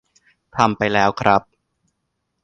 [0.55, 1.41] ทำไปแล้วครับ